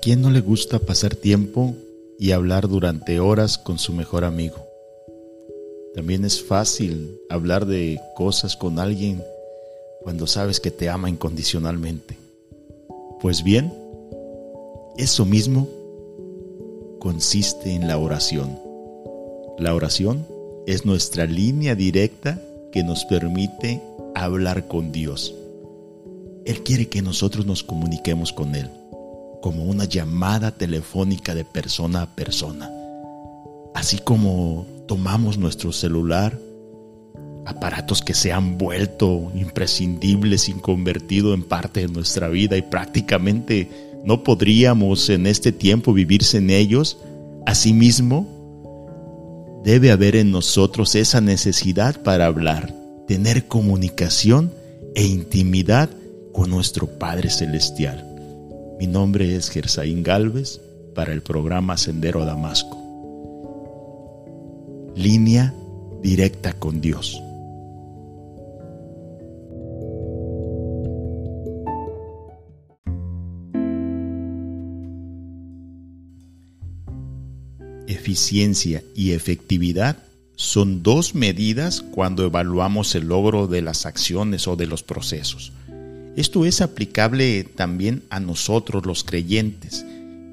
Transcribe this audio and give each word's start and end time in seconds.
quién 0.00 0.22
no 0.22 0.30
le 0.30 0.40
gusta 0.40 0.78
pasar 0.78 1.14
tiempo 1.14 1.74
y 2.18 2.32
hablar 2.32 2.68
durante 2.68 3.20
horas 3.20 3.58
con 3.58 3.78
su 3.78 3.92
mejor 3.92 4.24
amigo? 4.24 4.56
También 5.94 6.24
es 6.24 6.42
fácil 6.42 7.20
hablar 7.28 7.66
de 7.66 8.00
cosas 8.16 8.56
con 8.56 8.78
alguien 8.78 9.22
cuando 10.02 10.26
sabes 10.26 10.58
que 10.58 10.70
te 10.70 10.88
ama 10.88 11.10
incondicionalmente. 11.10 12.16
Pues 13.20 13.44
bien, 13.44 13.74
eso 14.96 15.26
mismo 15.26 15.68
consiste 16.98 17.72
en 17.72 17.86
la 17.86 17.98
oración. 17.98 18.58
La 19.58 19.74
oración 19.74 20.26
es 20.66 20.86
nuestra 20.86 21.26
línea 21.26 21.74
directa 21.74 22.40
que 22.72 22.82
nos 22.82 23.04
permite 23.04 23.82
hablar 24.14 24.66
con 24.66 24.92
Dios. 24.92 25.34
Él 26.46 26.62
quiere 26.62 26.88
que 26.88 27.02
nosotros 27.02 27.44
nos 27.44 27.62
comuniquemos 27.62 28.32
con 28.32 28.54
Él 28.54 28.70
como 29.40 29.64
una 29.64 29.84
llamada 29.84 30.52
telefónica 30.52 31.34
de 31.34 31.44
persona 31.44 32.02
a 32.02 32.06
persona. 32.06 32.70
Así 33.74 33.98
como 33.98 34.66
tomamos 34.86 35.38
nuestro 35.38 35.72
celular, 35.72 36.38
aparatos 37.46 38.02
que 38.02 38.14
se 38.14 38.32
han 38.32 38.58
vuelto 38.58 39.30
imprescindibles 39.34 40.48
y 40.48 40.52
convertido 40.54 41.34
en 41.34 41.42
parte 41.42 41.80
de 41.80 41.88
nuestra 41.88 42.28
vida 42.28 42.56
y 42.56 42.62
prácticamente 42.62 43.70
no 44.04 44.22
podríamos 44.22 45.08
en 45.10 45.26
este 45.26 45.52
tiempo 45.52 45.92
vivir 45.92 46.24
sin 46.24 46.50
ellos, 46.50 46.98
asimismo, 47.46 48.26
debe 49.64 49.90
haber 49.90 50.16
en 50.16 50.30
nosotros 50.30 50.94
esa 50.94 51.20
necesidad 51.20 52.02
para 52.02 52.26
hablar, 52.26 52.74
tener 53.06 53.46
comunicación 53.46 54.52
e 54.94 55.04
intimidad 55.04 55.90
con 56.32 56.50
nuestro 56.50 56.86
Padre 56.86 57.30
Celestial. 57.30 58.09
Mi 58.80 58.86
nombre 58.86 59.36
es 59.36 59.50
Gersaín 59.50 60.02
Galvez 60.02 60.58
para 60.94 61.12
el 61.12 61.20
programa 61.20 61.76
Sendero 61.76 62.24
Damasco. 62.24 62.78
Línea 64.96 65.52
directa 66.02 66.54
con 66.54 66.80
Dios. 66.80 67.20
Eficiencia 77.86 78.82
y 78.94 79.12
efectividad 79.12 79.98
son 80.36 80.82
dos 80.82 81.14
medidas 81.14 81.82
cuando 81.82 82.24
evaluamos 82.24 82.94
el 82.94 83.08
logro 83.08 83.46
de 83.46 83.60
las 83.60 83.84
acciones 83.84 84.48
o 84.48 84.56
de 84.56 84.66
los 84.66 84.82
procesos. 84.82 85.52
Esto 86.16 86.44
es 86.44 86.60
aplicable 86.60 87.44
también 87.44 88.02
a 88.10 88.20
nosotros 88.20 88.84
los 88.84 89.04
creyentes 89.04 89.84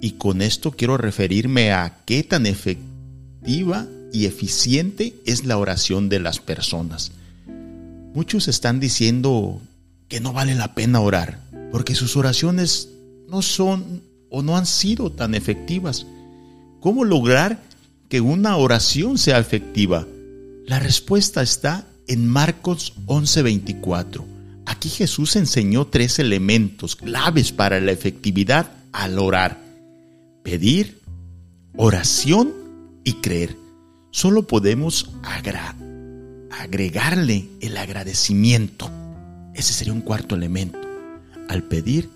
y 0.00 0.12
con 0.12 0.42
esto 0.42 0.70
quiero 0.70 0.96
referirme 0.96 1.72
a 1.72 1.98
qué 2.06 2.22
tan 2.22 2.46
efectiva 2.46 3.86
y 4.12 4.24
eficiente 4.24 5.14
es 5.26 5.44
la 5.44 5.58
oración 5.58 6.08
de 6.08 6.20
las 6.20 6.38
personas. 6.38 7.12
Muchos 8.14 8.48
están 8.48 8.80
diciendo 8.80 9.60
que 10.08 10.20
no 10.20 10.32
vale 10.32 10.54
la 10.54 10.74
pena 10.74 11.00
orar 11.00 11.40
porque 11.70 11.94
sus 11.94 12.16
oraciones 12.16 12.88
no 13.28 13.42
son 13.42 14.02
o 14.30 14.42
no 14.42 14.56
han 14.56 14.66
sido 14.66 15.12
tan 15.12 15.34
efectivas. 15.34 16.06
¿Cómo 16.80 17.04
lograr 17.04 17.60
que 18.08 18.20
una 18.20 18.56
oración 18.56 19.18
sea 19.18 19.38
efectiva? 19.38 20.06
La 20.66 20.78
respuesta 20.78 21.42
está 21.42 21.86
en 22.06 22.26
Marcos 22.26 22.94
11:24 23.06 24.35
Jesús 24.88 25.36
enseñó 25.36 25.86
tres 25.86 26.18
elementos 26.18 26.96
claves 26.96 27.52
para 27.52 27.80
la 27.80 27.92
efectividad 27.92 28.70
al 28.92 29.18
orar. 29.18 29.60
Pedir, 30.42 31.00
oración 31.76 32.52
y 33.04 33.14
creer. 33.14 33.56
Solo 34.10 34.46
podemos 34.46 35.10
agregarle 36.50 37.48
el 37.60 37.76
agradecimiento. 37.76 38.90
Ese 39.54 39.72
sería 39.72 39.92
un 39.92 40.00
cuarto 40.00 40.34
elemento. 40.34 40.78
Al 41.48 41.62
pedir, 41.62 42.10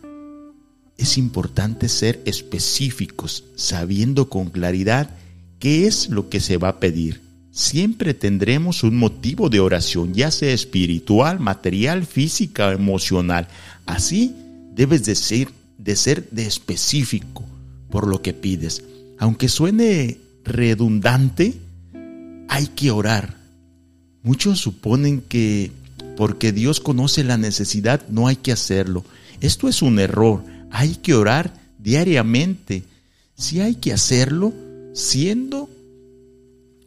es 0.97 1.17
importante 1.19 1.89
ser 1.89 2.21
específicos, 2.25 3.45
sabiendo 3.57 4.29
con 4.29 4.51
claridad 4.51 5.11
qué 5.59 5.87
es 5.87 6.09
lo 6.09 6.29
que 6.29 6.41
se 6.41 6.57
va 6.57 6.69
a 6.69 6.81
pedir 6.81 7.30
siempre 7.51 8.15
tendremos 8.15 8.83
un 8.83 8.97
motivo 8.97 9.49
de 9.49 9.61
oración, 9.61 10.15
ya 10.15 10.31
sea 10.31 10.53
espiritual, 10.53 11.41
material, 11.41 12.07
física 12.07 12.69
o 12.69 12.73
emocional. 12.73 13.49
Así 13.87 14.35
debes 14.75 15.05
de 15.05 15.15
ser, 15.15 15.49
de 15.79 15.97
ser 15.97 16.29
de 16.31 16.47
específico 16.47 17.45
por 17.91 18.07
lo 18.07 18.23
que 18.23 18.33
pides. 18.33 18.83
Aunque 19.19 19.49
suene 19.49 20.19
redundante, 20.45 21.55
hay 22.49 22.67
que 22.69 22.91
orar. 22.91 23.37
Muchos 24.23 24.59
suponen 24.59 25.23
que 25.23 25.73
porque 26.17 26.53
Dios 26.53 26.81
conoce 26.81 27.25
la 27.25 27.39
necesidad 27.39 28.07
no 28.09 28.27
hay 28.27 28.37
que 28.37 28.53
hacerlo. 28.53 29.05
Esto 29.41 29.69
es 29.69 29.81
un 29.81 29.99
error. 29.99 30.45
Hay 30.71 30.97
que 30.97 31.15
orar 31.15 31.55
diariamente. 31.79 32.85
Si 33.35 33.61
hay 33.61 33.77
que 33.77 33.93
hacerlo 33.93 34.53
siendo 34.93 35.71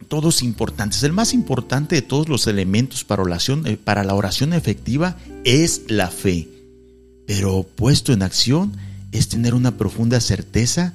todos 0.03 0.43
importantes. 0.43 1.03
El 1.03 1.13
más 1.13 1.33
importante 1.33 1.95
de 1.95 2.01
todos 2.01 2.29
los 2.29 2.47
elementos 2.47 3.03
para, 3.03 3.23
oración, 3.23 3.65
eh, 3.67 3.77
para 3.77 4.03
la 4.03 4.15
oración 4.15 4.53
efectiva 4.53 5.17
es 5.43 5.83
la 5.87 6.09
fe. 6.09 6.47
Pero 7.27 7.63
puesto 7.63 8.13
en 8.13 8.23
acción 8.23 8.73
es 9.11 9.29
tener 9.29 9.53
una 9.53 9.77
profunda 9.77 10.19
certeza 10.19 10.93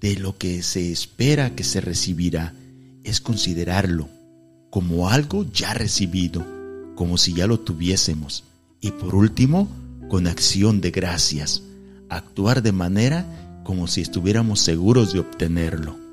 de 0.00 0.16
lo 0.16 0.36
que 0.38 0.62
se 0.62 0.92
espera 0.92 1.54
que 1.54 1.64
se 1.64 1.80
recibirá. 1.80 2.54
Es 3.04 3.20
considerarlo 3.20 4.08
como 4.70 5.08
algo 5.08 5.46
ya 5.52 5.74
recibido, 5.74 6.46
como 6.94 7.18
si 7.18 7.34
ya 7.34 7.46
lo 7.46 7.60
tuviésemos. 7.60 8.44
Y 8.80 8.90
por 8.90 9.14
último, 9.14 9.68
con 10.08 10.26
acción 10.26 10.80
de 10.80 10.90
gracias, 10.90 11.62
actuar 12.08 12.62
de 12.62 12.72
manera 12.72 13.60
como 13.64 13.88
si 13.88 14.00
estuviéramos 14.00 14.60
seguros 14.60 15.12
de 15.12 15.20
obtenerlo. 15.20 16.05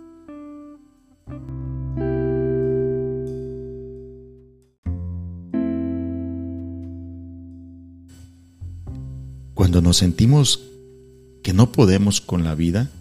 Cuando 9.73 9.89
nos 9.89 9.97
sentimos 9.97 10.59
que 11.41 11.51
no 11.51 11.72
podemos 11.72 12.22
con 12.22 12.44
la 12.44 12.53
vida, 12.53 12.91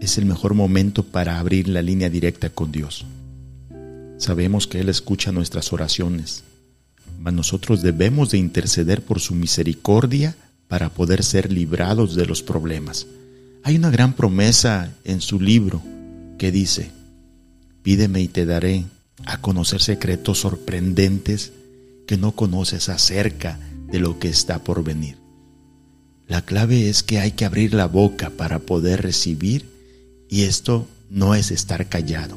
es 0.00 0.16
el 0.16 0.24
mejor 0.24 0.54
momento 0.54 1.02
para 1.02 1.38
abrir 1.38 1.68
la 1.68 1.82
línea 1.82 2.08
directa 2.08 2.48
con 2.48 2.72
Dios. 2.72 3.04
Sabemos 4.16 4.66
que 4.66 4.80
Él 4.80 4.88
escucha 4.88 5.32
nuestras 5.32 5.74
oraciones, 5.74 6.44
mas 7.20 7.34
nosotros 7.34 7.82
debemos 7.82 8.30
de 8.30 8.38
interceder 8.38 9.02
por 9.02 9.20
su 9.20 9.34
misericordia 9.34 10.34
para 10.66 10.88
poder 10.88 11.22
ser 11.22 11.52
librados 11.52 12.14
de 12.14 12.24
los 12.24 12.42
problemas. 12.42 13.06
Hay 13.62 13.76
una 13.76 13.90
gran 13.90 14.14
promesa 14.14 14.94
en 15.04 15.20
su 15.20 15.38
libro 15.42 15.82
que 16.38 16.52
dice, 16.52 16.90
pídeme 17.82 18.22
y 18.22 18.28
te 18.28 18.46
daré 18.46 18.86
a 19.26 19.42
conocer 19.42 19.82
secretos 19.82 20.38
sorprendentes 20.38 21.52
que 22.06 22.16
no 22.16 22.32
conoces 22.32 22.88
acerca 22.88 23.60
de 23.92 23.98
lo 23.98 24.18
que 24.18 24.28
está 24.28 24.64
por 24.64 24.82
venir. 24.82 25.25
La 26.28 26.42
clave 26.42 26.88
es 26.88 27.04
que 27.04 27.20
hay 27.20 27.32
que 27.32 27.44
abrir 27.44 27.72
la 27.72 27.86
boca 27.86 28.30
para 28.30 28.58
poder 28.58 29.02
recibir 29.02 29.64
y 30.28 30.42
esto 30.42 30.88
no 31.08 31.36
es 31.36 31.52
estar 31.52 31.88
callado, 31.88 32.36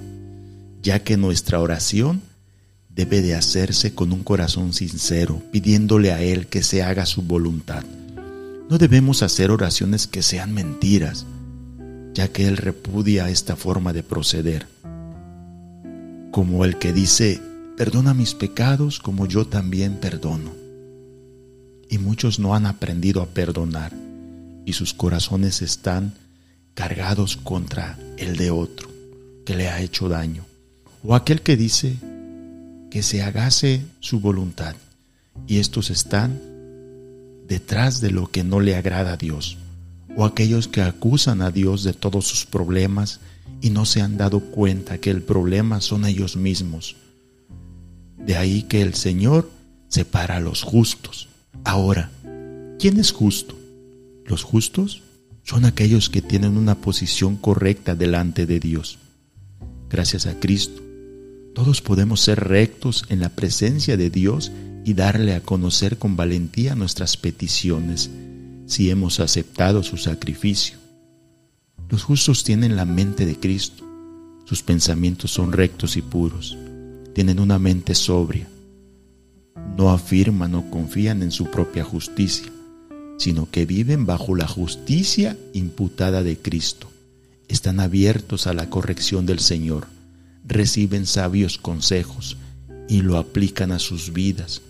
ya 0.83 1.03
que 1.03 1.17
nuestra 1.17 1.59
oración 1.59 2.22
debe 2.88 3.22
de 3.22 3.33
hacerse 3.33 3.95
con 3.95 4.11
un 4.11 4.23
corazón 4.23 4.73
sincero, 4.73 5.41
pidiéndole 5.52 6.11
a 6.11 6.22
Él 6.22 6.46
que 6.46 6.61
se 6.61 6.84
haga 6.84 7.08
su 7.08 7.23
voluntad. 7.23 7.84
No 8.69 8.78
debemos 8.78 9.23
hacer 9.23 9.49
oraciones 9.49 10.05
que 10.05 10.22
sean 10.22 10.53
mentiras, 10.53 11.25
ya 12.14 12.28
que 12.28 12.47
Él 12.47 12.58
repudia 12.58 13.29
esta 13.29 13.55
forma 13.55 13.91
de 13.91 14.03
proceder. 14.03 14.67
Como 16.31 16.64
el 16.64 16.78
que 16.78 16.93
dice, 16.93 17.41
perdona 17.75 18.14
mis 18.14 18.35
pecados 18.35 18.99
como 18.99 19.25
yo 19.25 19.47
también 19.47 19.96
perdono 19.96 20.68
y 21.90 21.97
muchos 21.97 22.40
no 22.40 22.53
han 22.56 22.66
aprendido 22.66 23.22
a 23.22 23.28
perdonar 23.28 23.94
y 24.66 24.74
sus 24.74 24.94
corazones 24.94 25.64
están 25.64 26.14
cargados 26.76 27.36
contra 27.36 27.97
el 28.18 28.38
de 28.38 28.52
otro 28.52 28.88
que 29.46 29.56
le 29.56 29.68
ha 29.68 29.82
hecho 29.82 30.08
daño. 30.08 30.46
O 31.03 31.16
aquel 31.16 31.41
que 31.41 31.58
dice 31.58 31.96
que 32.91 33.02
se 33.02 33.24
hagase 33.24 33.84
su 34.00 34.20
voluntad 34.20 34.76
y 35.47 35.58
estos 35.58 35.90
están 35.90 36.40
detrás 37.47 38.00
de 38.00 38.12
lo 38.12 38.28
que 38.28 38.44
no 38.44 38.59
le 38.59 38.76
agrada 38.76 39.14
a 39.14 39.18
Dios. 39.18 39.58
O 40.16 40.26
aquellos 40.26 40.68
que 40.68 40.82
acusan 40.82 41.41
a 41.41 41.50
Dios 41.50 41.84
de 41.84 41.94
todos 41.94 42.28
sus 42.28 42.46
problemas 42.46 43.20
y 43.62 43.72
no 43.72 43.86
se 43.86 44.02
han 44.02 44.18
dado 44.18 44.40
cuenta 44.40 45.00
que 45.00 45.09
el 45.09 45.24
problema 45.24 45.82
son 45.82 46.06
ellos 46.06 46.36
mismos. 46.36 46.96
De 48.18 48.38
ahí 48.38 48.64
que 48.64 48.82
el 48.82 48.94
Señor 48.94 49.50
separa 49.88 50.36
a 50.38 50.40
los 50.40 50.62
justos 50.62 51.28
Ahora, 51.63 52.11
¿quién 52.79 52.99
es 52.99 53.11
justo? 53.11 53.55
¿Los 54.25 54.43
justos 54.43 55.03
son 55.49 55.66
aquellos 55.66 56.11
que 56.11 56.22
tienen 56.22 56.57
una 56.57 56.75
posición 56.75 57.35
correcta 57.35 57.96
delante 57.96 58.46
de 58.46 58.59
Dios. 58.59 58.99
Gracias 59.90 60.28
a 60.28 60.40
Cristo, 60.40 60.79
todos 61.55 61.81
podemos 61.81 62.22
ser 62.22 62.47
rectos 62.47 63.05
en 63.09 63.19
la 63.19 63.29
presencia 63.29 63.97
de 63.97 64.11
Dios 64.11 64.51
y 64.85 64.93
darle 64.93 65.34
a 65.34 65.41
conocer 65.41 65.97
con 65.97 66.16
valentía 66.16 66.75
nuestras 66.75 67.17
peticiones 67.17 68.11
si 68.67 68.91
hemos 68.91 69.19
aceptado 69.19 69.81
su 69.81 69.97
sacrificio. 69.97 70.78
Los 71.90 72.03
justos 72.03 72.43
tienen 72.43 72.75
la 72.75 72.85
mente 72.85 73.25
de 73.25 73.35
Cristo, 73.35 73.84
sus 74.45 74.61
pensamientos 74.61 75.31
son 75.31 75.52
rectos 75.52 75.97
y 75.97 76.03
puros, 76.03 76.55
tienen 77.16 77.40
una 77.40 77.57
mente 77.57 77.95
sobria, 77.95 78.47
no 79.77 79.91
afirman 79.91 80.55
o 80.55 80.69
confían 80.69 81.23
en 81.23 81.31
su 81.31 81.51
propia 81.51 81.83
justicia, 81.83 82.51
sino 83.17 83.49
que 83.49 83.66
viven 83.66 84.05
bajo 84.05 84.35
la 84.35 84.47
justicia 84.47 85.37
imputada 85.53 86.23
de 86.23 86.37
Cristo. 86.37 86.89
Están 87.47 87.79
abiertos 87.79 88.47
a 88.47 88.53
la 88.53 88.69
corrección 88.69 89.25
del 89.25 89.39
Señor, 89.39 89.87
reciben 90.45 91.05
sabios 91.05 91.57
consejos 91.57 92.37
y 92.87 93.01
lo 93.01 93.17
aplican 93.17 93.71
a 93.71 93.79
sus 93.79 94.13
vidas. 94.13 94.61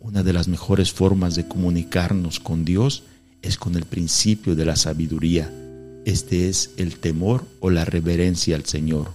Una 0.00 0.22
de 0.22 0.32
las 0.32 0.48
mejores 0.48 0.92
formas 0.92 1.34
de 1.34 1.48
comunicarnos 1.48 2.40
con 2.40 2.64
Dios 2.64 3.02
es 3.42 3.56
con 3.56 3.74
el 3.76 3.84
principio 3.84 4.54
de 4.54 4.64
la 4.64 4.76
sabiduría. 4.76 5.52
Este 6.04 6.48
es 6.48 6.70
el 6.76 6.96
temor 6.96 7.44
o 7.60 7.70
la 7.70 7.84
reverencia 7.84 8.56
al 8.56 8.64
Señor. 8.64 9.10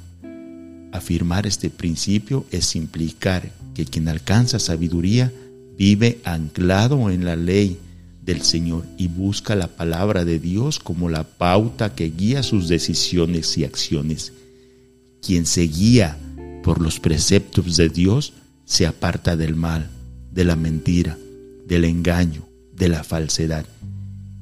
Afirmar 0.91 1.47
este 1.47 1.69
principio 1.69 2.45
es 2.51 2.75
implicar 2.75 3.51
que 3.73 3.85
quien 3.85 4.07
alcanza 4.07 4.59
sabiduría 4.59 5.31
vive 5.77 6.19
anclado 6.23 7.09
en 7.09 7.25
la 7.25 7.35
ley 7.35 7.79
del 8.23 8.41
Señor 8.41 8.85
y 8.97 9.07
busca 9.07 9.55
la 9.55 9.67
palabra 9.67 10.25
de 10.25 10.39
Dios 10.39 10.79
como 10.79 11.09
la 11.09 11.23
pauta 11.23 11.95
que 11.95 12.11
guía 12.11 12.43
sus 12.43 12.67
decisiones 12.67 13.57
y 13.57 13.63
acciones. 13.63 14.33
Quien 15.21 15.45
se 15.45 15.61
guía 15.61 16.17
por 16.63 16.81
los 16.81 16.99
preceptos 16.99 17.77
de 17.77 17.89
Dios 17.89 18.33
se 18.65 18.85
aparta 18.85 19.35
del 19.35 19.55
mal, 19.55 19.89
de 20.31 20.45
la 20.45 20.55
mentira, 20.55 21.17
del 21.67 21.85
engaño, 21.85 22.47
de 22.75 22.89
la 22.89 23.03
falsedad 23.03 23.65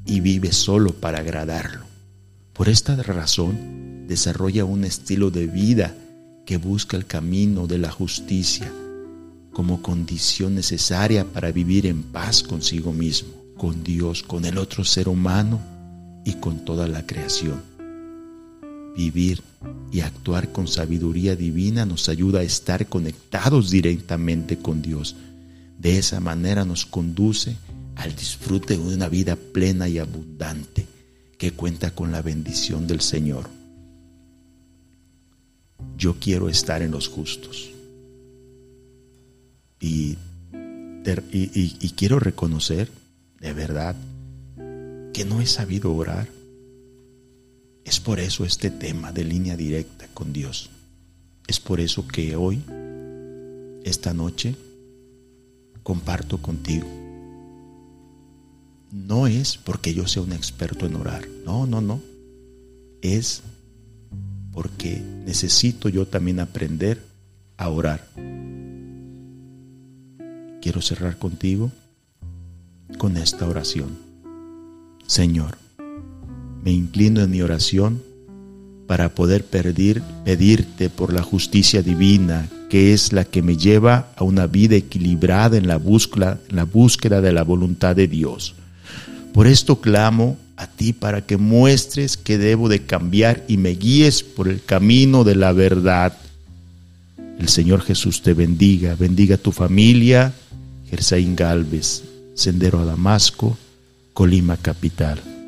y 0.05 0.19
vive 0.19 0.51
solo 0.51 0.93
para 0.93 1.19
agradarlo. 1.19 1.85
Por 2.53 2.67
esta 2.67 2.95
razón 2.97 4.07
desarrolla 4.07 4.65
un 4.65 4.83
estilo 4.83 5.31
de 5.31 5.47
vida 5.47 5.95
que 6.45 6.57
busca 6.57 6.97
el 6.97 7.05
camino 7.05 7.67
de 7.67 7.77
la 7.77 7.91
justicia 7.91 8.71
como 9.51 9.81
condición 9.81 10.55
necesaria 10.55 11.25
para 11.25 11.51
vivir 11.51 11.85
en 11.85 12.03
paz 12.03 12.43
consigo 12.43 12.93
mismo, 12.93 13.29
con 13.57 13.83
Dios, 13.83 14.23
con 14.23 14.45
el 14.45 14.57
otro 14.57 14.83
ser 14.83 15.09
humano 15.09 15.59
y 16.25 16.33
con 16.33 16.65
toda 16.65 16.87
la 16.87 17.05
creación. 17.05 17.61
Vivir 18.95 19.41
y 19.91 20.01
actuar 20.01 20.51
con 20.51 20.67
sabiduría 20.67 21.35
divina 21.35 21.85
nos 21.85 22.09
ayuda 22.09 22.39
a 22.39 22.43
estar 22.43 22.87
conectados 22.87 23.69
directamente 23.69 24.59
con 24.59 24.81
Dios. 24.81 25.15
De 25.77 25.97
esa 25.97 26.19
manera 26.19 26.65
nos 26.65 26.85
conduce 26.85 27.55
al 27.95 28.15
disfrute 28.15 28.77
de 28.77 28.95
una 28.95 29.09
vida 29.09 29.35
plena 29.35 29.87
y 29.87 29.97
abundante 29.97 30.85
que 31.37 31.51
cuenta 31.51 31.91
con 31.91 32.11
la 32.11 32.21
bendición 32.21 32.87
del 32.87 33.01
Señor 33.01 33.59
yo 35.99 36.15
quiero 36.19 36.49
estar 36.49 36.81
en 36.81 36.91
los 36.91 37.07
justos. 37.07 37.71
Y, 39.79 40.17
y, 41.31 41.89
quiero 41.95 42.19
reconocer, 42.19 42.89
de 43.39 43.53
verdad, 43.53 43.95
que 45.13 45.25
no 45.25 45.41
he 45.41 45.45
sabido 45.45 45.93
orar. 45.95 46.27
Es 47.85 47.99
por 47.99 48.19
eso 48.19 48.45
este 48.45 48.69
tema 48.69 49.11
de 49.11 49.23
línea 49.23 49.55
directa 49.55 50.07
con 50.13 50.33
Dios. 50.33 50.69
Es 51.47 51.59
por 51.59 51.79
eso 51.79 52.07
que 52.07 52.35
hoy, 52.35 52.61
esta 53.83 54.13
noche, 54.13 54.55
comparto 55.81 56.39
contigo. 56.39 56.87
No 58.91 59.27
es 59.27 59.57
porque 59.57 59.93
yo 59.93 60.07
sea 60.07 60.23
un 60.23 60.33
experto 60.33 60.85
en 60.85 60.95
orar. 60.95 61.27
No, 61.45 61.65
no, 61.65 61.81
no. 61.81 62.01
Es 63.01 63.41
porque 64.51 65.01
necesito 65.25 65.89
yo 65.89 66.07
también 66.07 66.39
aprender 66.39 67.01
a 67.57 67.69
orar. 67.69 68.07
Quiero 70.61 70.81
cerrar 70.81 71.17
contigo 71.17 71.71
con 72.97 73.17
esta 73.17 73.47
oración. 73.47 73.97
Señor, 75.07 75.57
me 76.63 76.71
inclino 76.71 77.21
en 77.21 77.31
mi 77.31 77.41
oración 77.41 78.01
para 78.87 79.13
poder 79.15 79.45
pedir, 79.45 80.01
pedirte 80.25 80.89
por 80.89 81.13
la 81.13 81.21
justicia 81.21 81.81
divina, 81.81 82.49
que 82.69 82.93
es 82.93 83.13
la 83.13 83.23
que 83.23 83.41
me 83.41 83.55
lleva 83.55 84.11
a 84.17 84.23
una 84.23 84.47
vida 84.47 84.75
equilibrada 84.75 85.57
en 85.57 85.67
la 85.67 85.77
búsqueda, 85.77 86.39
en 86.49 86.55
la 86.55 86.65
búsqueda 86.65 87.21
de 87.21 87.31
la 87.31 87.43
voluntad 87.43 87.95
de 87.95 88.07
Dios. 88.07 88.55
Por 89.33 89.47
esto 89.47 89.79
clamo 89.79 90.37
a 90.57 90.67
ti 90.67 90.91
para 90.91 91.25
que 91.25 91.37
muestres 91.37 92.17
que 92.17 92.37
debo 92.37 92.67
de 92.67 92.83
cambiar 92.83 93.45
y 93.47 93.57
me 93.57 93.69
guíes 93.69 94.23
por 94.23 94.49
el 94.49 94.61
camino 94.61 95.23
de 95.23 95.35
la 95.35 95.53
verdad. 95.53 96.17
El 97.39 97.47
Señor 97.47 97.81
Jesús 97.81 98.21
te 98.21 98.33
bendiga, 98.33 98.95
bendiga 98.95 99.37
tu 99.37 99.53
familia, 99.53 100.33
Gersaín 100.89 101.35
Galvez, 101.35 102.03
Sendero 102.33 102.79
a 102.79 102.85
Damasco, 102.85 103.57
Colima 104.13 104.57
Capital. 104.57 105.38